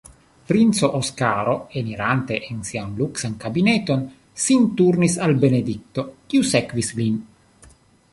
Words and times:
Princo 0.51 0.87
Oskaro, 0.99 1.51
enirante 1.81 2.37
en 2.53 2.63
sian 2.69 2.95
luksan 3.01 3.35
kabineton, 3.43 4.01
sin 4.47 4.65
turnis 4.81 5.19
al 5.27 5.37
Benedikto, 5.45 6.07
kiu 6.33 6.49
sekvis 6.55 6.91
lin. 7.03 7.21